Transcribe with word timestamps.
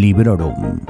Librorum. 0.00 0.80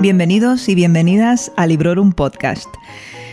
Bienvenidos 0.00 0.68
y 0.68 0.74
bienvenidas 0.74 1.50
a 1.56 1.66
Librorum 1.66 2.12
Podcast. 2.12 2.68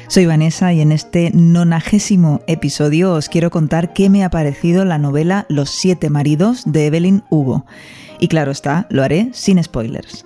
Soy 0.08 0.26
Vanessa 0.26 0.72
y 0.72 0.80
en 0.80 0.94
este 0.94 1.32
nonagésimo 1.34 2.40
episodio 2.48 3.12
os 3.12 3.28
quiero 3.28 3.50
contar 3.50 3.91
qué 3.91 4.10
me 4.10 4.23
ha 4.23 4.30
parecido 4.30 4.86
la 4.86 5.00
novela 5.00 5.46
Los 5.50 5.71
siete 5.71 6.10
maridos 6.10 6.63
de 6.66 6.85
Evelyn 6.85 7.24
Hugo. 7.30 7.66
Y 8.21 8.30
claro 8.30 8.52
está, 8.52 8.88
lo 8.90 9.04
haré 9.04 9.32
sin 9.34 9.62
spoilers. 9.62 10.26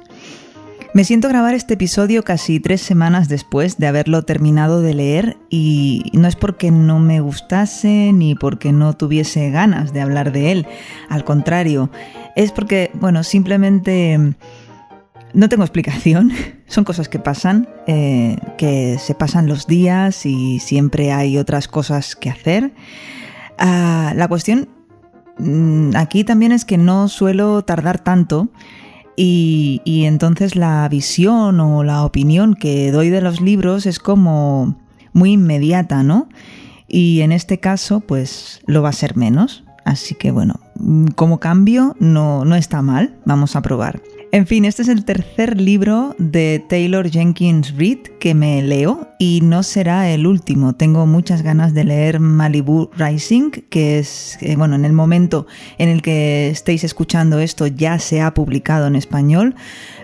Me 0.93 1.03
siento 1.03 1.27
grabar 1.27 1.55
este 1.55 1.73
episodio 1.73 2.23
casi 2.23 2.59
tres 2.59 2.79
semanas 2.79 3.27
después 3.27 3.79
de 3.79 3.87
haberlo 3.87 4.21
terminado 4.21 4.79
de 4.81 4.93
leer 4.93 5.37
y 5.49 6.03
no 6.13 6.27
es 6.27 6.35
porque 6.35 6.69
no 6.69 6.99
me 6.99 7.19
gustase 7.19 8.11
ni 8.13 8.35
porque 8.35 8.71
no 8.71 8.93
tuviese 8.93 9.49
ganas 9.49 9.91
de 9.91 10.01
hablar 10.01 10.31
de 10.31 10.51
él, 10.51 10.67
al 11.09 11.23
contrario, 11.23 11.89
es 12.35 12.51
porque, 12.51 12.91
bueno, 12.93 13.23
simplemente 13.23 14.35
no 15.33 15.49
tengo 15.49 15.63
explicación, 15.63 16.31
son 16.67 16.83
cosas 16.83 17.09
que 17.09 17.17
pasan, 17.17 17.67
eh, 17.87 18.37
que 18.59 18.99
se 18.99 19.15
pasan 19.15 19.47
los 19.47 19.65
días 19.65 20.27
y 20.27 20.59
siempre 20.59 21.11
hay 21.11 21.39
otras 21.39 21.67
cosas 21.67 22.15
que 22.15 22.29
hacer. 22.29 22.71
Ah, 23.57 24.13
la 24.15 24.27
cuestión 24.27 24.69
mm, 25.39 25.95
aquí 25.95 26.23
también 26.23 26.51
es 26.51 26.65
que 26.65 26.77
no 26.77 27.07
suelo 27.07 27.63
tardar 27.63 27.97
tanto 27.97 28.51
y, 29.15 29.81
y, 29.85 30.05
entonces 30.05 30.55
la 30.55 30.87
visión 30.89 31.59
o 31.59 31.83
la 31.83 32.03
opinión 32.03 32.55
que 32.55 32.91
doy 32.91 33.09
de 33.09 33.21
los 33.21 33.41
libros 33.41 33.85
es 33.85 33.99
como 33.99 34.75
muy 35.13 35.33
inmediata, 35.33 36.03
¿no? 36.03 36.27
Y 36.87 37.21
en 37.21 37.31
este 37.31 37.59
caso, 37.59 38.01
pues 38.01 38.61
lo 38.65 38.81
va 38.81 38.89
a 38.89 38.93
ser 38.93 39.15
menos. 39.15 39.63
Así 39.85 40.15
que 40.15 40.31
bueno, 40.31 40.59
mm, 40.75 41.07
como 41.15 41.39
cambio 41.39 41.95
no, 41.99 42.45
no 42.45 42.55
está 42.55 42.81
mal, 42.81 43.15
vamos 43.25 43.55
a 43.55 43.61
probar. 43.61 44.01
En 44.33 44.47
fin, 44.47 44.65
este 44.65 44.81
es 44.81 44.87
el 44.87 45.05
tercer 45.05 45.61
libro 45.61 46.15
de 46.17 46.65
Taylor 46.67 47.07
Jenkins 47.07 47.75
Reid 47.77 47.99
que 48.19 48.33
me 48.33 48.63
leo 48.63 49.07
y 49.19 49.41
no 49.43 49.61
será 49.61 50.09
el 50.09 50.25
último. 50.25 50.73
Tengo 50.73 51.05
muchas 51.05 51.43
ganas 51.43 51.75
de 51.75 51.83
leer 51.83 52.19
Malibu 52.19 52.89
Rising, 52.97 53.51
que 53.51 53.99
es, 53.99 54.39
eh, 54.41 54.55
bueno, 54.55 54.73
en 54.73 54.85
el 54.85 54.93
momento 54.93 55.45
en 55.77 55.89
el 55.89 56.01
que 56.01 56.49
estéis 56.49 56.83
escuchando 56.83 57.37
esto 57.37 57.67
ya 57.67 57.99
se 57.99 58.21
ha 58.21 58.33
publicado 58.33 58.87
en 58.87 58.95
español, 58.95 59.53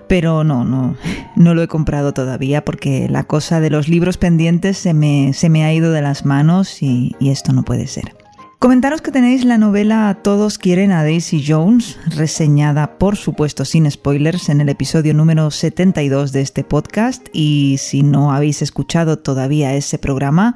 pero 0.08 0.44
no, 0.44 0.64
no, 0.64 0.96
no 1.36 1.56
lo 1.56 1.64
he 1.64 1.68
comprado 1.68 2.14
todavía 2.14 2.64
porque 2.64 3.10
la 3.10 3.24
cosa 3.24 3.60
de 3.60 3.72
los 3.72 3.88
libros 3.88 4.18
pendientes 4.18 4.78
se 4.78 4.94
me, 4.94 5.34
se 5.34 5.50
me 5.50 5.66
ha 5.66 5.74
ido 5.74 5.92
de 5.92 6.04
las 6.04 6.24
manos 6.24 6.84
y, 6.84 7.16
y 7.20 7.32
esto 7.32 7.52
no 7.52 7.64
puede 7.64 7.88
ser. 7.88 8.19
Comentaros 8.60 9.02
que 9.02 9.14
tenéis 9.14 9.46
la 9.46 9.58
novela 9.58 10.20
Todos 10.22 10.58
quieren 10.58 10.92
a 10.92 11.02
Daisy 11.02 11.42
Jones, 11.48 11.98
reseñada 12.08 13.00
por 13.00 13.16
supuesto 13.16 13.64
sin 13.64 13.90
spoilers 13.90 14.50
en 14.50 14.60
el 14.60 14.68
episodio 14.68 15.14
número 15.14 15.50
72 15.50 16.34
de 16.34 16.42
este 16.42 16.66
podcast 16.66 17.26
y 17.32 17.78
si 17.80 18.04
no 18.04 18.34
habéis 18.34 18.62
escuchado 18.62 19.18
todavía 19.18 19.76
ese 19.76 19.98
programa, 19.98 20.56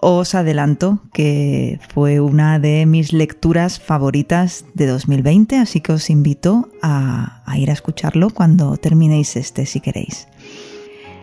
os 0.00 0.36
adelanto 0.36 1.00
que 1.12 1.80
fue 1.92 2.20
una 2.20 2.60
de 2.60 2.86
mis 2.86 3.12
lecturas 3.12 3.80
favoritas 3.80 4.64
de 4.74 4.86
2020, 4.86 5.58
así 5.58 5.80
que 5.80 5.90
os 5.90 6.10
invito 6.10 6.68
a, 6.82 7.42
ir 7.56 7.68
a 7.68 7.72
escucharlo 7.72 8.30
cuando 8.30 8.76
terminéis 8.76 9.34
este 9.34 9.66
si 9.66 9.80
queréis. 9.80 10.28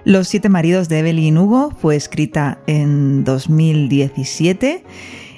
Los 0.03 0.27
siete 0.27 0.49
maridos 0.49 0.89
de 0.89 0.99
Evelyn 0.99 1.37
Hugo 1.37 1.71
fue 1.79 1.95
escrita 1.95 2.59
en 2.67 3.23
2017 3.23 4.83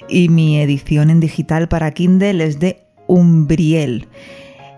y 0.08 0.28
mi 0.28 0.60
edición 0.60 1.10
en 1.10 1.20
digital 1.20 1.68
para 1.68 1.90
Kindle 1.92 2.44
es 2.44 2.58
de 2.58 2.86
Umbriel. 3.06 4.08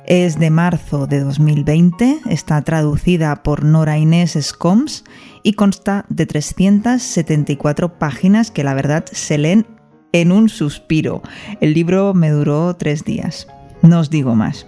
Es 0.06 0.38
de 0.38 0.50
marzo 0.50 1.06
de 1.06 1.20
2020, 1.20 2.20
está 2.30 2.62
traducida 2.62 3.42
por 3.42 3.64
Nora 3.64 3.98
Inés 3.98 4.38
Scoms 4.40 5.04
y 5.42 5.54
consta 5.54 6.06
de 6.08 6.26
374 6.26 7.98
páginas 7.98 8.50
que 8.50 8.62
la 8.62 8.74
verdad 8.74 9.04
se 9.10 9.38
leen 9.38 9.66
en 10.12 10.30
un 10.30 10.48
suspiro. 10.48 11.22
El 11.60 11.74
libro 11.74 12.14
me 12.14 12.30
duró 12.30 12.74
tres 12.76 13.04
días. 13.04 13.48
No 13.82 14.00
os 14.00 14.10
digo 14.10 14.34
más. 14.34 14.66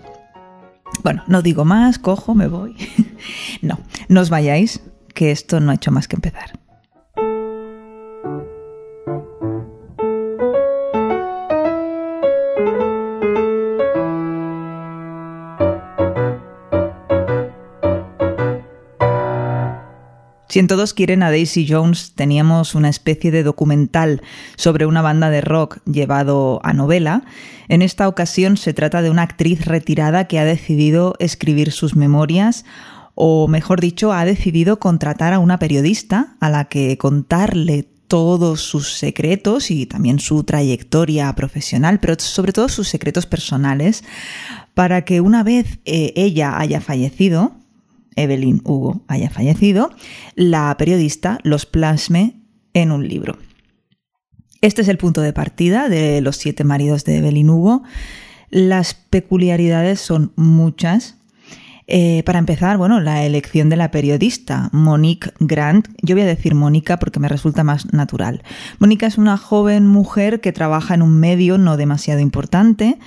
Bueno, 1.04 1.22
no 1.28 1.42
digo 1.42 1.64
más, 1.64 1.98
cojo, 1.98 2.34
me 2.34 2.48
voy. 2.48 2.74
no, 3.62 3.78
no 4.08 4.20
os 4.20 4.30
vayáis, 4.30 4.82
que 5.14 5.30
esto 5.30 5.60
no 5.60 5.70
ha 5.70 5.74
hecho 5.74 5.92
más 5.92 6.08
que 6.08 6.16
empezar. 6.16 6.58
102 20.58 20.92
quieren 20.92 21.22
a 21.22 21.30
Daisy 21.30 21.68
Jones 21.68 22.14
teníamos 22.16 22.74
una 22.74 22.88
especie 22.88 23.30
de 23.30 23.44
documental 23.44 24.22
sobre 24.56 24.86
una 24.86 25.02
banda 25.02 25.30
de 25.30 25.40
rock 25.40 25.78
llevado 25.84 26.58
a 26.64 26.72
novela. 26.72 27.22
En 27.68 27.80
esta 27.80 28.08
ocasión 28.08 28.56
se 28.56 28.74
trata 28.74 29.00
de 29.00 29.10
una 29.10 29.22
actriz 29.22 29.66
retirada 29.66 30.24
que 30.24 30.40
ha 30.40 30.44
decidido 30.44 31.14
escribir 31.20 31.70
sus 31.70 31.94
memorias 31.94 32.64
o 33.14 33.46
mejor 33.46 33.80
dicho, 33.80 34.12
ha 34.12 34.24
decidido 34.24 34.80
contratar 34.80 35.32
a 35.32 35.38
una 35.38 35.60
periodista 35.60 36.34
a 36.40 36.50
la 36.50 36.64
que 36.64 36.98
contarle 36.98 37.86
todos 38.08 38.60
sus 38.60 38.98
secretos 38.98 39.70
y 39.70 39.86
también 39.86 40.18
su 40.18 40.42
trayectoria 40.42 41.32
profesional, 41.36 42.00
pero 42.00 42.16
sobre 42.18 42.52
todo 42.52 42.68
sus 42.68 42.88
secretos 42.88 43.26
personales, 43.26 44.02
para 44.74 45.04
que 45.04 45.20
una 45.20 45.44
vez 45.44 45.78
eh, 45.84 46.12
ella 46.16 46.58
haya 46.58 46.80
fallecido, 46.80 47.57
Evelyn 48.18 48.60
Hugo 48.64 49.02
haya 49.08 49.30
fallecido, 49.30 49.90
la 50.34 50.76
periodista 50.76 51.38
los 51.42 51.66
plasme 51.66 52.34
en 52.74 52.92
un 52.92 53.08
libro. 53.08 53.38
Este 54.60 54.82
es 54.82 54.88
el 54.88 54.98
punto 54.98 55.20
de 55.20 55.32
partida 55.32 55.88
de 55.88 56.20
los 56.20 56.36
siete 56.36 56.64
maridos 56.64 57.04
de 57.04 57.18
Evelyn 57.18 57.48
Hugo. 57.48 57.84
Las 58.50 58.94
peculiaridades 58.94 60.00
son 60.00 60.32
muchas. 60.36 61.16
Eh, 61.90 62.22
para 62.24 62.38
empezar, 62.38 62.76
bueno, 62.76 63.00
la 63.00 63.24
elección 63.24 63.70
de 63.70 63.76
la 63.76 63.90
periodista, 63.90 64.68
Monique 64.72 65.32
Grant. 65.40 65.88
Yo 66.02 66.14
voy 66.14 66.22
a 66.22 66.26
decir 66.26 66.54
Mónica 66.54 66.98
porque 66.98 67.18
me 67.18 67.28
resulta 67.28 67.64
más 67.64 67.92
natural. 67.94 68.42
Mónica 68.78 69.06
es 69.06 69.16
una 69.16 69.38
joven 69.38 69.86
mujer 69.86 70.40
que 70.40 70.52
trabaja 70.52 70.94
en 70.94 71.00
un 71.00 71.18
medio 71.18 71.56
no 71.56 71.78
demasiado 71.78 72.20
importante, 72.20 72.98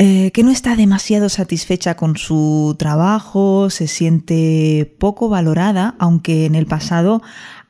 eh, 0.00 0.30
que 0.30 0.44
no 0.44 0.52
está 0.52 0.76
demasiado 0.76 1.28
satisfecha 1.28 1.96
con 1.96 2.16
su 2.16 2.76
trabajo, 2.78 3.68
se 3.68 3.88
siente 3.88 4.94
poco 5.00 5.28
valorada, 5.28 5.96
aunque 5.98 6.46
en 6.46 6.54
el 6.54 6.66
pasado 6.66 7.20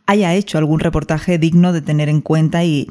haya 0.04 0.34
hecho 0.34 0.58
algún 0.58 0.80
reportaje 0.80 1.38
digno 1.38 1.72
de 1.72 1.80
tener 1.80 2.10
en 2.10 2.20
cuenta 2.20 2.64
y, 2.64 2.88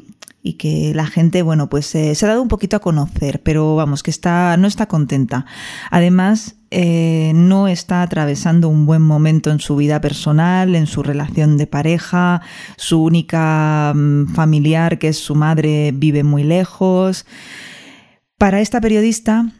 que 0.58 0.92
la 0.92 1.06
gente, 1.06 1.42
bueno, 1.42 1.68
pues 1.68 1.94
eh, 1.94 2.16
se 2.16 2.24
ha 2.24 2.30
dado 2.30 2.42
un 2.42 2.48
poquito 2.48 2.74
a 2.74 2.80
conocer, 2.80 3.40
pero 3.42 3.76
vamos, 3.76 4.02
que 4.02 4.10
está, 4.10 4.56
no 4.56 4.66
está 4.66 4.86
contenta. 4.86 5.46
Además, 5.90 6.56
eh, 6.72 7.30
no 7.34 7.68
está 7.68 8.02
atravesando 8.02 8.68
un 8.68 8.86
buen 8.86 9.02
momento 9.02 9.50
en 9.50 9.60
su 9.60 9.76
vida 9.76 10.00
personal, 10.00 10.74
en 10.74 10.86
su 10.88 11.04
relación 11.04 11.58
de 11.58 11.68
pareja, 11.68 12.40
su 12.76 13.04
única 13.04 13.92
mm, 13.94 14.34
familiar, 14.34 14.98
que 14.98 15.08
es 15.08 15.18
su 15.18 15.36
madre, 15.36 15.92
vive 15.94 16.24
muy 16.24 16.42
lejos. 16.42 17.24
Para 18.38 18.60
esta 18.60 18.80
periodista, 18.80 19.50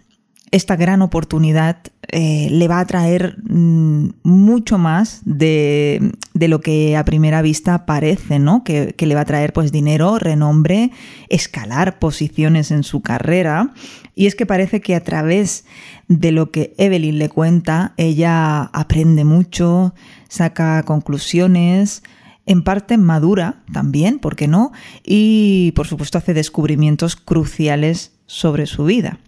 esta 0.52 0.76
gran 0.76 1.02
oportunidad 1.02 1.78
eh, 2.10 2.48
le 2.50 2.68
va 2.68 2.78
a 2.78 2.86
traer 2.86 3.36
mm, 3.42 4.10
mucho 4.22 4.78
más 4.78 5.20
de, 5.24 6.12
lo 6.34 6.60
que 6.60 6.96
a 6.96 7.04
primera 7.04 7.42
vista 7.42 7.86
parece, 7.86 8.38
¿no? 8.38 8.62
Que, 8.62 8.94
que, 8.96 9.06
le 9.06 9.16
va 9.16 9.22
a 9.22 9.26
traer 9.26 9.52
pues 9.52 9.72
dinero, 9.72 10.18
renombre, 10.20 10.92
escalar 11.28 11.98
posiciones 11.98 12.70
en 12.70 12.84
su 12.84 13.02
carrera. 13.02 13.72
Y 14.14 14.26
es 14.26 14.36
que 14.36 14.46
parece 14.46 14.80
que 14.80 14.94
a 14.94 15.02
través 15.02 15.64
de 16.06 16.30
lo 16.30 16.50
que 16.52 16.72
Evelyn 16.78 17.18
le 17.18 17.28
cuenta, 17.28 17.94
ella 17.96 18.62
aprende 18.62 19.24
mucho, 19.24 19.92
saca 20.28 20.84
conclusiones, 20.84 22.02
en 22.48 22.62
parte 22.62 22.96
madura 22.96 23.62
también, 23.72 24.18
¿por 24.18 24.34
qué 24.34 24.48
no? 24.48 24.72
Y 25.04 25.72
por 25.76 25.86
supuesto 25.86 26.16
hace 26.16 26.32
descubrimientos 26.32 27.14
cruciales 27.14 28.12
sobre 28.24 28.66
su 28.66 28.86
vida. 28.86 29.18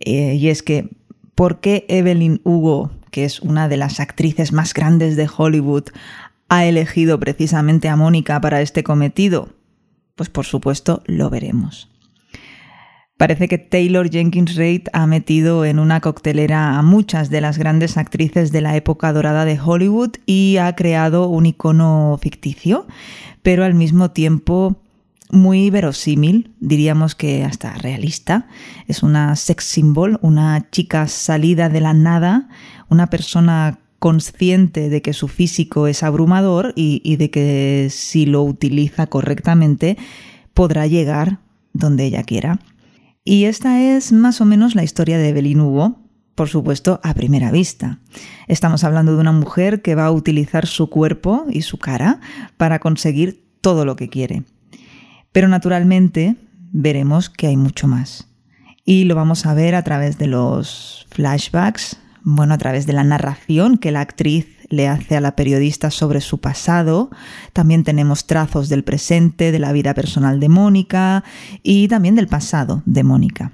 Eh, 0.00 0.34
y 0.34 0.48
es 0.48 0.62
que, 0.62 0.96
¿por 1.34 1.60
qué 1.60 1.84
Evelyn 1.88 2.40
Hugo, 2.42 2.90
que 3.10 3.26
es 3.26 3.40
una 3.40 3.68
de 3.68 3.76
las 3.76 4.00
actrices 4.00 4.52
más 4.52 4.72
grandes 4.72 5.16
de 5.16 5.28
Hollywood, 5.34 5.84
ha 6.48 6.64
elegido 6.64 7.20
precisamente 7.20 7.88
a 7.88 7.96
Mónica 7.96 8.40
para 8.40 8.62
este 8.62 8.82
cometido? 8.82 9.50
Pues 10.14 10.30
por 10.30 10.46
supuesto 10.46 11.02
lo 11.04 11.28
veremos. 11.28 11.90
Parece 13.16 13.48
que 13.48 13.56
Taylor 13.56 14.10
Jenkins 14.10 14.56
Reid 14.56 14.88
ha 14.92 15.06
metido 15.06 15.64
en 15.64 15.78
una 15.78 16.00
coctelera 16.00 16.78
a 16.78 16.82
muchas 16.82 17.30
de 17.30 17.40
las 17.40 17.56
grandes 17.56 17.96
actrices 17.96 18.52
de 18.52 18.60
la 18.60 18.76
época 18.76 19.12
dorada 19.14 19.46
de 19.46 19.58
Hollywood 19.58 20.16
y 20.26 20.58
ha 20.58 20.74
creado 20.76 21.26
un 21.28 21.46
icono 21.46 22.18
ficticio, 22.20 22.86
pero 23.42 23.64
al 23.64 23.72
mismo 23.72 24.10
tiempo 24.10 24.82
muy 25.30 25.70
verosímil, 25.70 26.52
diríamos 26.60 27.14
que 27.14 27.42
hasta 27.42 27.72
realista. 27.74 28.48
Es 28.86 29.02
una 29.02 29.34
sex 29.34 29.64
symbol, 29.64 30.18
una 30.22 30.68
chica 30.70 31.08
salida 31.08 31.68
de 31.68 31.80
la 31.80 31.94
nada, 31.94 32.48
una 32.90 33.08
persona 33.08 33.78
consciente 33.98 34.88
de 34.88 35.02
que 35.02 35.14
su 35.14 35.26
físico 35.26 35.86
es 35.86 36.02
abrumador 36.02 36.72
y, 36.76 37.16
de 37.16 37.30
que 37.30 37.88
si 37.90 38.26
lo 38.26 38.42
utiliza 38.42 39.06
correctamente 39.06 39.96
podrá 40.54 40.86
llegar 40.86 41.38
donde 41.72 42.04
ella 42.04 42.22
quiera. 42.22 42.60
Y 43.28 43.46
esta 43.46 43.82
es 43.82 44.12
más 44.12 44.40
o 44.40 44.44
menos 44.44 44.76
la 44.76 44.84
historia 44.84 45.18
de 45.18 45.30
Evelyn 45.30 45.60
Hugo, 45.60 45.98
por 46.36 46.48
supuesto, 46.48 47.00
a 47.02 47.12
primera 47.12 47.50
vista. 47.50 47.98
Estamos 48.46 48.84
hablando 48.84 49.14
de 49.14 49.20
una 49.20 49.32
mujer 49.32 49.82
que 49.82 49.96
va 49.96 50.06
a 50.06 50.12
utilizar 50.12 50.64
su 50.64 50.88
cuerpo 50.88 51.44
y 51.50 51.62
su 51.62 51.76
cara 51.76 52.20
para 52.56 52.78
conseguir 52.78 53.44
todo 53.60 53.84
lo 53.84 53.96
que 53.96 54.08
quiere. 54.08 54.44
Pero 55.32 55.48
naturalmente 55.48 56.36
veremos 56.70 57.28
que 57.28 57.48
hay 57.48 57.56
mucho 57.56 57.88
más. 57.88 58.28
Y 58.84 59.06
lo 59.06 59.16
vamos 59.16 59.44
a 59.44 59.54
ver 59.54 59.74
a 59.74 59.82
través 59.82 60.18
de 60.18 60.28
los 60.28 61.08
flashbacks, 61.10 61.98
bueno, 62.22 62.54
a 62.54 62.58
través 62.58 62.86
de 62.86 62.92
la 62.92 63.02
narración 63.02 63.76
que 63.76 63.90
la 63.90 64.02
actriz 64.02 64.55
le 64.68 64.88
hace 64.88 65.16
a 65.16 65.20
la 65.20 65.36
periodista 65.36 65.90
sobre 65.90 66.20
su 66.20 66.38
pasado. 66.38 67.10
También 67.52 67.84
tenemos 67.84 68.26
trazos 68.26 68.68
del 68.68 68.84
presente, 68.84 69.52
de 69.52 69.58
la 69.58 69.72
vida 69.72 69.94
personal 69.94 70.40
de 70.40 70.48
Mónica 70.48 71.24
y 71.62 71.88
también 71.88 72.14
del 72.14 72.28
pasado 72.28 72.82
de 72.86 73.04
Mónica. 73.04 73.52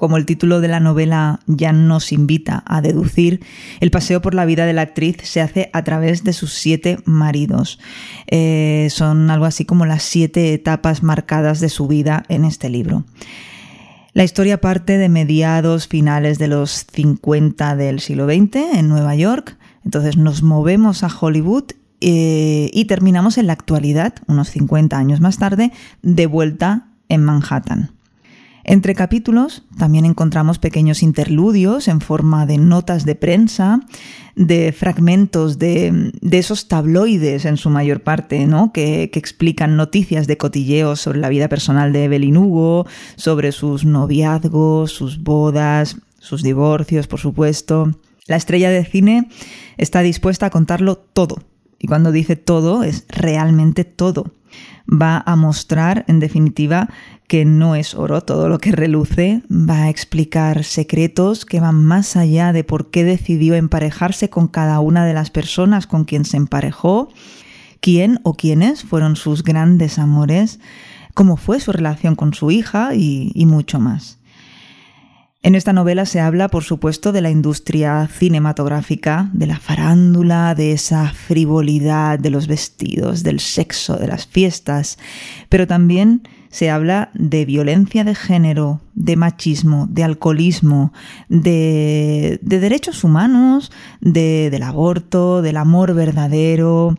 Como 0.00 0.16
el 0.16 0.24
título 0.24 0.60
de 0.60 0.68
la 0.68 0.80
novela 0.80 1.40
ya 1.46 1.72
nos 1.72 2.10
invita 2.10 2.64
a 2.66 2.80
deducir, 2.80 3.44
el 3.80 3.90
paseo 3.90 4.22
por 4.22 4.34
la 4.34 4.46
vida 4.46 4.64
de 4.64 4.72
la 4.72 4.80
actriz 4.80 5.18
se 5.22 5.42
hace 5.42 5.68
a 5.74 5.84
través 5.84 6.24
de 6.24 6.32
sus 6.32 6.54
siete 6.54 6.98
maridos. 7.04 7.78
Eh, 8.26 8.88
son 8.90 9.30
algo 9.30 9.44
así 9.44 9.66
como 9.66 9.84
las 9.84 10.02
siete 10.02 10.54
etapas 10.54 11.02
marcadas 11.02 11.60
de 11.60 11.68
su 11.68 11.86
vida 11.86 12.24
en 12.28 12.46
este 12.46 12.70
libro. 12.70 13.04
La 14.14 14.24
historia 14.24 14.58
parte 14.58 14.96
de 14.96 15.10
mediados 15.10 15.86
finales 15.86 16.38
de 16.38 16.48
los 16.48 16.86
50 16.90 17.76
del 17.76 18.00
siglo 18.00 18.26
XX 18.26 18.56
en 18.74 18.88
Nueva 18.88 19.14
York. 19.14 19.58
Entonces 19.84 20.16
nos 20.16 20.42
movemos 20.42 21.04
a 21.04 21.08
Hollywood 21.08 21.72
eh, 22.00 22.70
y 22.72 22.86
terminamos 22.86 23.36
en 23.36 23.46
la 23.46 23.52
actualidad, 23.52 24.14
unos 24.26 24.48
50 24.48 24.96
años 24.96 25.20
más 25.20 25.36
tarde, 25.36 25.72
de 26.02 26.26
vuelta 26.26 26.88
en 27.10 27.22
Manhattan. 27.22 27.99
Entre 28.64 28.94
capítulos 28.94 29.62
también 29.78 30.04
encontramos 30.04 30.58
pequeños 30.58 31.02
interludios 31.02 31.88
en 31.88 32.00
forma 32.00 32.46
de 32.46 32.58
notas 32.58 33.04
de 33.04 33.14
prensa, 33.14 33.80
de 34.36 34.72
fragmentos 34.72 35.58
de, 35.58 36.12
esos 36.30 36.68
tabloides 36.68 37.46
en 37.46 37.56
su 37.56 37.70
mayor 37.70 38.02
parte, 38.02 38.46
¿no? 38.46 38.72
Que, 38.72 39.10
que, 39.10 39.18
explican 39.18 39.76
noticias 39.76 40.26
de 40.26 40.36
cotilleos 40.36 41.00
sobre 41.00 41.20
la 41.20 41.28
vida 41.28 41.48
personal 41.48 41.92
de 41.92 42.04
Evelyn 42.04 42.36
Hugo, 42.36 42.86
sobre 43.16 43.52
sus 43.52 43.84
noviazgos, 43.84 44.92
sus 44.92 45.22
bodas, 45.22 45.96
sus 46.18 46.42
divorcios, 46.42 47.06
por 47.06 47.20
supuesto. 47.20 47.90
La 48.26 48.36
estrella 48.36 48.70
de 48.70 48.84
cine 48.84 49.28
está 49.78 50.00
dispuesta 50.02 50.46
a 50.46 50.50
contarlo 50.50 50.96
todo. 50.96 51.42
Y 51.78 51.86
cuando 51.86 52.12
dice 52.12 52.36
todo, 52.36 52.82
es 52.82 53.06
realmente 53.08 53.84
todo 53.84 54.26
va 54.90 55.22
a 55.24 55.36
mostrar, 55.36 56.04
en 56.08 56.20
definitiva, 56.20 56.88
que 57.26 57.44
no 57.44 57.74
es 57.76 57.94
oro 57.94 58.22
todo 58.22 58.48
lo 58.48 58.58
que 58.58 58.72
reluce, 58.72 59.42
va 59.50 59.84
a 59.84 59.88
explicar 59.88 60.64
secretos 60.64 61.44
que 61.44 61.60
van 61.60 61.84
más 61.84 62.16
allá 62.16 62.52
de 62.52 62.64
por 62.64 62.90
qué 62.90 63.04
decidió 63.04 63.54
emparejarse 63.54 64.30
con 64.30 64.48
cada 64.48 64.80
una 64.80 65.06
de 65.06 65.14
las 65.14 65.30
personas 65.30 65.86
con 65.86 66.04
quien 66.04 66.24
se 66.24 66.36
emparejó, 66.36 67.08
quién 67.80 68.20
o 68.24 68.34
quiénes 68.34 68.82
fueron 68.82 69.16
sus 69.16 69.44
grandes 69.44 69.98
amores, 69.98 70.58
cómo 71.14 71.36
fue 71.36 71.60
su 71.60 71.72
relación 71.72 72.16
con 72.16 72.34
su 72.34 72.50
hija 72.50 72.94
y, 72.94 73.32
y 73.34 73.46
mucho 73.46 73.78
más. 73.78 74.19
En 75.42 75.54
esta 75.54 75.72
novela 75.72 76.04
se 76.04 76.20
habla, 76.20 76.48
por 76.48 76.64
supuesto, 76.64 77.12
de 77.12 77.22
la 77.22 77.30
industria 77.30 78.06
cinematográfica, 78.08 79.30
de 79.32 79.46
la 79.46 79.58
farándula, 79.58 80.54
de 80.54 80.72
esa 80.72 81.14
frivolidad 81.14 82.18
de 82.18 82.28
los 82.28 82.46
vestidos, 82.46 83.22
del 83.22 83.40
sexo, 83.40 83.96
de 83.96 84.06
las 84.06 84.26
fiestas, 84.26 84.98
pero 85.48 85.66
también 85.66 86.28
se 86.50 86.68
habla 86.68 87.10
de 87.14 87.46
violencia 87.46 88.04
de 88.04 88.14
género, 88.14 88.82
de 88.94 89.16
machismo, 89.16 89.86
de 89.88 90.04
alcoholismo, 90.04 90.92
de, 91.30 92.38
derechos 92.42 93.02
humanos, 93.02 93.72
del 94.02 94.62
aborto, 94.62 95.40
del 95.40 95.56
amor 95.56 95.94
verdadero, 95.94 96.98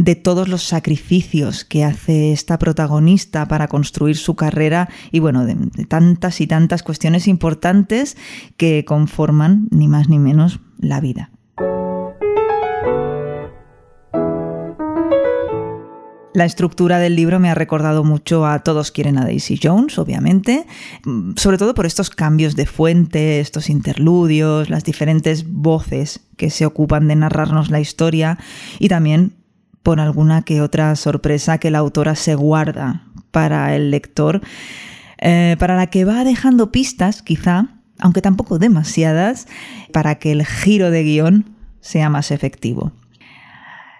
de 0.00 0.14
todos 0.14 0.48
los 0.48 0.62
sacrificios 0.62 1.66
que 1.66 1.84
hace 1.84 2.32
esta 2.32 2.58
protagonista 2.58 3.46
para 3.48 3.68
construir 3.68 4.16
su 4.16 4.34
carrera 4.34 4.88
y 5.12 5.18
bueno, 5.18 5.44
de, 5.44 5.56
tantas 5.88 6.40
y 6.40 6.46
tantas 6.46 6.82
cuestiones 6.82 7.28
importantes 7.28 8.16
que 8.56 8.86
conforman 8.86 9.68
ni 9.70 9.88
más 9.88 10.08
ni 10.08 10.18
menos 10.18 10.60
la 10.78 11.00
vida. 11.00 11.30
La 16.32 16.46
estructura 16.46 16.98
del 16.98 17.16
libro 17.16 17.38
me 17.38 17.50
ha 17.50 17.54
recordado 17.54 18.02
mucho 18.02 18.46
a 18.46 18.60
Todos 18.60 18.92
quieren 18.92 19.18
a 19.18 19.24
Daisy 19.24 19.60
Jones, 19.62 19.98
obviamente, 19.98 20.64
sobre 21.36 21.58
todo 21.58 21.74
por 21.74 21.84
estos 21.84 22.08
cambios 22.08 22.56
de 22.56 22.64
fuente, 22.64 23.40
estos 23.40 23.68
interludios, 23.68 24.70
las 24.70 24.84
diferentes 24.84 25.46
voces 25.46 26.20
que 26.38 26.48
se 26.48 26.64
ocupan 26.64 27.08
de 27.08 27.16
narrarnos 27.16 27.70
la 27.70 27.80
historia 27.80 28.38
y 28.78 28.88
también 28.88 29.39
por 29.82 30.00
alguna 30.00 30.42
que 30.42 30.60
otra 30.60 30.94
sorpresa 30.96 31.58
que 31.58 31.70
la 31.70 31.78
autora 31.78 32.14
se 32.14 32.34
guarda 32.34 33.04
para 33.30 33.74
el 33.74 33.90
lector, 33.90 34.40
eh, 35.18 35.56
para 35.58 35.76
la 35.76 35.88
que 35.88 36.04
va 36.04 36.24
dejando 36.24 36.72
pistas, 36.72 37.22
quizá, 37.22 37.68
aunque 37.98 38.22
tampoco 38.22 38.58
demasiadas, 38.58 39.46
para 39.92 40.16
que 40.16 40.32
el 40.32 40.44
giro 40.44 40.90
de 40.90 41.02
guion 41.04 41.56
sea 41.80 42.10
más 42.10 42.30
efectivo. 42.30 42.92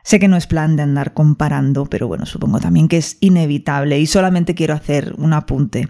Sé 0.02 0.18
que 0.18 0.28
no 0.28 0.36
es 0.36 0.46
plan 0.46 0.76
de 0.76 0.82
andar 0.82 1.12
comparando, 1.12 1.86
pero 1.86 2.08
bueno, 2.08 2.26
supongo 2.26 2.58
también 2.58 2.88
que 2.88 2.96
es 2.96 3.18
inevitable 3.20 3.98
y 4.00 4.06
solamente 4.06 4.54
quiero 4.54 4.74
hacer 4.74 5.14
un 5.18 5.32
apunte. 5.32 5.88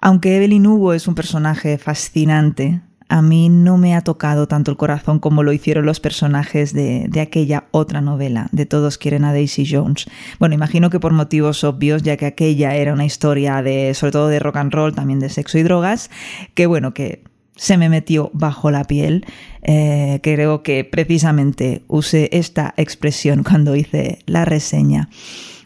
Aunque 0.00 0.36
Evelyn 0.36 0.66
Hugo 0.66 0.92
es 0.92 1.08
un 1.08 1.14
personaje 1.14 1.78
fascinante, 1.78 2.82
a 3.08 3.22
mí 3.22 3.48
no 3.48 3.78
me 3.78 3.94
ha 3.94 4.02
tocado 4.02 4.46
tanto 4.48 4.70
el 4.70 4.76
corazón 4.76 5.18
como 5.18 5.42
lo 5.42 5.52
hicieron 5.52 5.86
los 5.86 5.98
personajes 5.98 6.72
de, 6.72 7.10
aquella 7.20 7.64
otra 7.70 8.00
novela, 8.00 8.48
de 8.52 8.66
Todos 8.66 8.98
quieren 8.98 9.24
a 9.24 9.32
Daisy 9.32 9.66
Jones. 9.68 10.06
Bueno, 10.38 10.54
imagino 10.54 10.90
que 10.90 11.00
por 11.00 11.12
motivos 11.12 11.64
obvios, 11.64 12.02
ya 12.02 12.16
que 12.16 12.26
aquella 12.26 12.74
era 12.74 12.92
una 12.92 13.06
historia 13.06 13.62
de, 13.62 13.94
sobre 13.94 14.12
todo 14.12 14.28
de 14.28 14.38
rock 14.38 14.56
and 14.56 14.72
roll, 14.72 14.94
también 14.94 15.20
de 15.20 15.30
sexo 15.30 15.58
y 15.58 15.62
drogas, 15.62 16.10
que 16.54 16.66
bueno, 16.66 16.92
que 16.92 17.24
se 17.56 17.76
me 17.76 17.88
metió 17.88 18.30
bajo 18.34 18.70
la 18.70 18.84
piel. 18.84 19.24
Eh, 19.62 20.20
creo 20.22 20.62
que 20.62 20.84
precisamente 20.84 21.82
usé 21.88 22.28
esta 22.32 22.74
expresión 22.76 23.42
cuando 23.42 23.74
hice 23.74 24.18
la 24.26 24.44
reseña. 24.44 25.08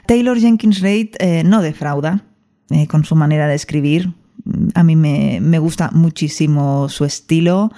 Taylor 0.07 0.39
Jenkins 0.39 0.81
Reid 0.81 1.17
eh, 1.19 1.43
no 1.45 1.61
defrauda 1.61 2.25
eh, 2.71 2.87
con 2.87 3.05
su 3.05 3.15
manera 3.15 3.47
de 3.47 3.55
escribir, 3.55 4.15
a 4.75 4.83
mí 4.83 4.97
me, 4.97 5.59
gusta 5.59 5.91
muchísimo 5.93 6.89
su 6.89 7.05
estilo. 7.05 7.71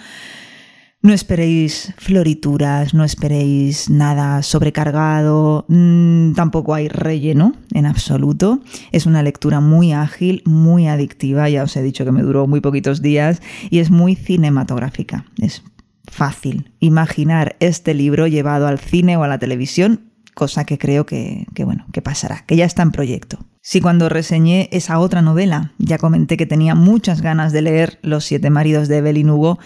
No 1.03 1.13
esperéis 1.13 1.93
florituras, 1.99 2.95
no 2.95 3.05
esperéis 3.05 3.91
nada 3.91 4.43
sobrecargado, 4.43 5.67
mm, 5.69 6.33
tampoco 6.33 6.73
hay 6.73 6.89
relleno 6.89 7.55
en 7.75 7.85
absoluto. 7.85 8.61
Es 8.91 9.05
una 9.05 9.23
lectura 9.23 9.61
muy 9.61 9.93
ágil, 9.93 10.43
muy 10.47 10.89
adictiva, 10.89 11.51
ya 11.51 11.63
os 11.63 11.77
he 11.77 11.83
dicho 11.83 12.07
que 12.07 12.13
me 12.13 12.23
duró 12.23 12.47
muy 12.47 12.63
poquitos 12.63 13.03
días 13.03 13.43
y 13.69 13.81
es 13.81 13.91
muy 13.91 14.15
cinematográfica. 14.15 15.27
Es 15.39 15.63
fácil 16.11 16.73
imaginar 16.81 17.57
este 17.61 17.93
libro 17.93 18.27
llevado 18.27 18.67
al 18.67 18.79
cine 18.79 19.19
o 19.19 19.25
a 19.25 19.29
la 19.29 19.39
televisión, 19.39 20.13
cosa 20.35 20.65
que 20.65 20.79
creo 20.79 21.05
que, 21.05 21.47
que 21.55 21.65
bueno, 21.65 21.85
que 21.93 22.01
pasará, 22.01 22.45
que 22.47 22.57
ya 22.57 22.65
está 22.65 22.83
en 22.83 22.93
proyecto. 22.93 23.39
Si 23.67 23.81
cuando 23.81 24.11
reseñé 24.11 24.69
esa 24.73 24.99
otra 24.99 25.23
novela 25.23 25.73
ya 25.79 25.97
comenté 25.97 26.37
que 26.37 26.45
tenía 26.45 26.75
muchas 26.75 27.23
ganas 27.23 27.51
de 27.51 27.63
leer 27.63 27.99
Los 28.03 28.27
siete 28.27 28.51
maridos 28.51 28.89
de 28.89 28.99
Evelyn 28.99 29.31
Hugo, 29.31 29.59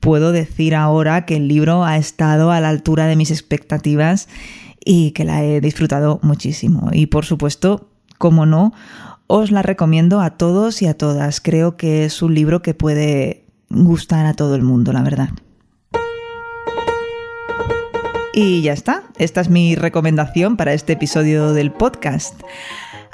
puedo 0.00 0.32
decir 0.32 0.74
ahora 0.74 1.26
que 1.26 1.36
el 1.36 1.46
libro 1.46 1.84
ha 1.84 1.98
estado 1.98 2.50
a 2.50 2.60
la 2.60 2.70
altura 2.70 3.06
de 3.06 3.14
mis 3.14 3.30
expectativas 3.30 4.26
y 4.82 5.10
que 5.10 5.26
la 5.26 5.44
he 5.44 5.60
disfrutado 5.60 6.18
muchísimo. 6.22 6.88
Y 6.94 7.08
por 7.08 7.26
supuesto, 7.26 7.90
como 8.16 8.46
no, 8.46 8.72
os 9.26 9.50
la 9.50 9.60
recomiendo 9.60 10.22
a 10.22 10.30
todos 10.30 10.80
y 10.80 10.86
a 10.86 10.96
todas. 10.96 11.42
Creo 11.42 11.76
que 11.76 12.06
es 12.06 12.22
un 12.22 12.34
libro 12.34 12.62
que 12.62 12.72
puede 12.72 13.44
gustar 13.68 14.24
a 14.24 14.32
todo 14.32 14.54
el 14.54 14.62
mundo, 14.62 14.94
la 14.94 15.02
verdad. 15.02 15.28
Y 18.32 18.62
ya 18.62 18.72
está, 18.72 19.02
esta 19.18 19.42
es 19.42 19.50
mi 19.50 19.74
recomendación 19.74 20.56
para 20.56 20.72
este 20.72 20.94
episodio 20.94 21.52
del 21.52 21.70
podcast. 21.70 22.40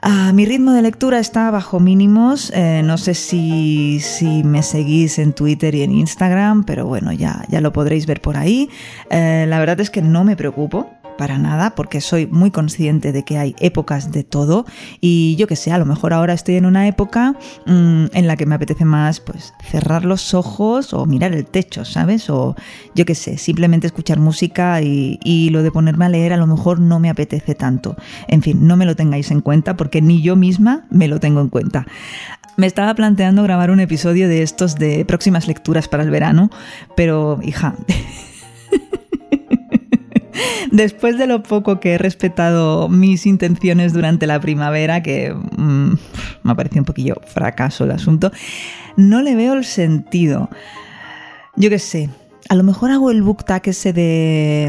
Ah, 0.04 0.32
mi 0.34 0.44
ritmo 0.44 0.72
de 0.72 0.82
lectura 0.82 1.20
está 1.20 1.48
bajo 1.52 1.78
mínimos. 1.78 2.50
Eh, 2.56 2.82
no 2.84 2.98
sé 2.98 3.14
si, 3.14 4.00
si, 4.00 4.42
me 4.42 4.64
seguís 4.64 5.20
en 5.20 5.32
Twitter 5.32 5.76
y 5.76 5.82
en 5.82 5.92
Instagram, 5.92 6.64
pero 6.64 6.86
bueno, 6.86 7.12
ya, 7.12 7.44
ya 7.48 7.60
lo 7.60 7.72
podréis 7.72 8.06
ver 8.06 8.20
por 8.20 8.36
ahí. 8.36 8.68
Eh, 9.10 9.46
la 9.48 9.60
verdad 9.60 9.78
es 9.78 9.90
que 9.90 10.02
no 10.02 10.24
me 10.24 10.34
preocupo 10.34 10.90
para 11.16 11.38
nada, 11.38 11.74
porque 11.74 12.00
soy 12.00 12.26
muy 12.26 12.50
consciente 12.50 13.12
de 13.12 13.24
que 13.24 13.38
hay 13.38 13.54
épocas 13.60 14.12
de 14.12 14.24
todo 14.24 14.66
y 15.00 15.36
yo 15.36 15.46
que 15.46 15.56
sé, 15.56 15.72
a 15.72 15.78
lo 15.78 15.86
mejor 15.86 16.12
ahora 16.12 16.32
estoy 16.32 16.56
en 16.56 16.66
una 16.66 16.86
época 16.86 17.34
mm, 17.66 18.06
en 18.12 18.26
la 18.26 18.36
que 18.36 18.46
me 18.46 18.54
apetece 18.54 18.84
más 18.84 19.20
pues 19.20 19.54
cerrar 19.70 20.04
los 20.04 20.34
ojos 20.34 20.92
o 20.92 21.06
mirar 21.06 21.32
el 21.32 21.46
techo, 21.46 21.84
¿sabes? 21.84 22.28
O 22.30 22.56
yo 22.94 23.04
que 23.04 23.14
sé, 23.14 23.38
simplemente 23.38 23.86
escuchar 23.86 24.18
música 24.18 24.80
y, 24.82 25.18
y 25.24 25.50
lo 25.50 25.62
de 25.62 25.70
ponerme 25.70 26.06
a 26.06 26.08
leer 26.08 26.32
a 26.32 26.36
lo 26.36 26.46
mejor 26.46 26.80
no 26.80 26.98
me 26.98 27.10
apetece 27.10 27.54
tanto. 27.54 27.96
En 28.28 28.42
fin, 28.42 28.66
no 28.66 28.76
me 28.76 28.86
lo 28.86 28.96
tengáis 28.96 29.30
en 29.30 29.40
cuenta 29.40 29.76
porque 29.76 30.02
ni 30.02 30.22
yo 30.22 30.36
misma 30.36 30.84
me 30.90 31.08
lo 31.08 31.20
tengo 31.20 31.40
en 31.40 31.48
cuenta. 31.48 31.86
Me 32.56 32.66
estaba 32.66 32.94
planteando 32.94 33.42
grabar 33.42 33.70
un 33.70 33.80
episodio 33.80 34.28
de 34.28 34.42
estos 34.42 34.74
de 34.74 35.04
próximas 35.06 35.48
lecturas 35.48 35.88
para 35.88 36.02
el 36.02 36.10
verano, 36.10 36.50
pero 36.94 37.40
hija, 37.42 37.74
Después 40.70 41.18
de 41.18 41.26
lo 41.26 41.42
poco 41.42 41.80
que 41.80 41.94
he 41.94 41.98
respetado 41.98 42.88
mis 42.88 43.26
intenciones 43.26 43.92
durante 43.92 44.26
la 44.26 44.40
primavera, 44.40 45.02
que 45.02 45.34
mm, 45.34 45.92
me 46.42 46.52
ha 46.52 46.54
parecido 46.54 46.82
un 46.82 46.86
poquillo 46.86 47.16
fracaso 47.26 47.84
el 47.84 47.90
asunto, 47.92 48.30
no 48.96 49.22
le 49.22 49.34
veo 49.34 49.54
el 49.54 49.64
sentido. 49.64 50.48
Yo 51.56 51.68
qué 51.68 51.78
sé, 51.78 52.08
a 52.48 52.54
lo 52.54 52.64
mejor 52.64 52.90
hago 52.90 53.10
el 53.10 53.22
book 53.22 53.44
tag 53.44 53.62
ese 53.66 53.92
de, 53.92 54.68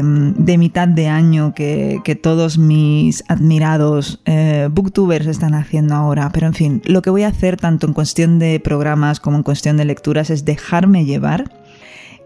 mitad 0.58 0.88
de 0.88 1.08
año 1.08 1.54
que, 1.54 2.18
todos 2.22 2.58
mis 2.58 3.24
admirados 3.28 4.20
eh, 4.24 4.68
booktubers 4.70 5.26
están 5.26 5.54
haciendo 5.54 5.94
ahora, 5.94 6.30
pero 6.32 6.46
en 6.46 6.54
fin, 6.54 6.82
lo 6.84 7.02
que 7.02 7.10
voy 7.10 7.24
a 7.24 7.28
hacer 7.28 7.56
tanto 7.56 7.86
en 7.86 7.92
cuestión 7.92 8.38
de 8.38 8.60
programas 8.60 9.20
como 9.20 9.36
en 9.36 9.42
cuestión 9.42 9.76
de 9.76 9.84
lecturas 9.84 10.30
es 10.30 10.44
dejarme 10.44 11.04
llevar, 11.04 11.50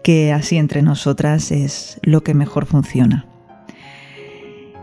que 0.03 0.31
así 0.31 0.57
entre 0.57 0.81
nosotras 0.81 1.51
es 1.51 1.99
lo 2.03 2.21
que 2.21 2.33
mejor 2.33 2.65
funciona. 2.65 3.28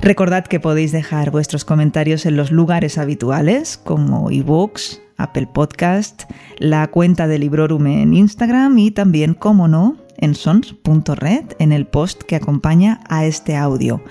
Recordad 0.01 0.45
que 0.45 0.61
podéis 0.61 0.93
dejar 0.93 1.31
vuestros 1.31 1.65
comentarios 1.65 2.27
en 2.27 2.37
los 2.37 2.51
lugares 2.53 2.99
habituales 2.99 3.77
como 3.83 4.31
ebooks, 4.31 5.03
Apple 5.17 5.49
Podcast, 5.53 6.25
la 6.59 6.87
cuenta 6.89 7.27
de 7.27 7.39
Librorum 7.39 7.87
en 7.87 8.15
Instagram 8.15 8.79
y 8.79 8.91
también, 8.91 9.35
como 9.35 9.69
no, 9.69 9.97
en 10.19 10.35
sons.red 10.35 11.45
en 11.59 11.73
el 11.73 11.87
post 11.87 12.23
que 12.23 12.37
acompaña 12.37 13.01
a 13.09 13.25
este 13.25 13.57
audio. 13.57 14.03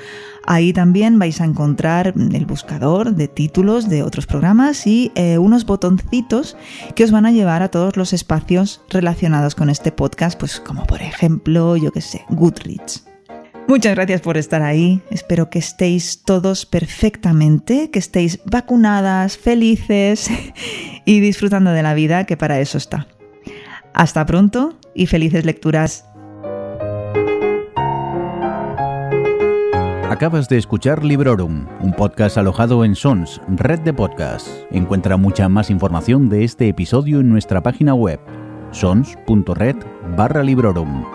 Ahí 0.47 0.73
también 0.73 1.17
vais 1.17 1.41
a 1.41 1.45
encontrar 1.45 2.13
el 2.15 2.45
buscador 2.45 3.15
de 3.15 3.27
títulos 3.27 3.89
de 3.89 4.03
otros 4.03 4.27
programas 4.27 4.85
y 4.85 5.11
eh, 5.15 5.39
unos 5.39 5.65
botoncitos 5.65 6.55
que 6.93 7.03
os 7.03 7.11
van 7.11 7.25
a 7.25 7.31
llevar 7.31 7.63
a 7.63 7.69
todos 7.69 7.97
los 7.97 8.13
espacios 8.13 8.81
relacionados 8.89 9.55
con 9.55 9.69
este 9.69 9.91
podcast, 9.91 10.39
pues 10.39 10.59
como 10.59 10.85
por 10.85 11.01
ejemplo, 11.01 11.77
yo 11.77 11.91
que 11.91 12.01
sé, 12.01 12.25
Goodreads. 12.29 13.14
Muchas 13.67 13.95
gracias 13.95 14.21
por 14.21 14.37
estar 14.37 14.61
ahí. 14.61 15.01
Espero 15.09 15.49
que 15.49 15.57
estéis 15.57 16.23
todos 16.23 16.67
perfectamente, 16.67 17.89
que 17.89 17.97
estéis 17.97 18.39
vacunadas, 18.45 19.37
felices 19.37 20.29
y 21.05 21.19
disfrutando 21.19 21.71
de 21.71 21.81
la 21.81 21.95
vida, 21.95 22.25
que 22.25 22.37
para 22.37 22.59
eso 22.59 22.77
está. 22.77 23.07
Hasta 23.93 24.25
pronto 24.25 24.75
y 24.93 25.07
felices 25.07 25.45
lecturas. 25.45 26.05
Acabas 30.09 30.47
de 30.47 30.57
escuchar 30.57 31.03
Librorum, 31.03 31.67
un 31.81 31.91
podcast 31.93 32.37
alojado 32.37 32.85
en 32.85 32.95
Sons, 32.95 33.41
red 33.47 33.79
de 33.79 33.93
podcasts. 33.93 34.65
Encuentra 34.69 35.17
mucha 35.17 35.49
más 35.49 35.71
información 35.71 36.29
de 36.29 36.43
este 36.43 36.67
episodio 36.67 37.19
en 37.19 37.29
nuestra 37.29 37.63
página 37.63 37.95
web, 37.95 38.19
sons.red 38.71 39.75
barra 40.15 40.43
Librorum 40.43 41.14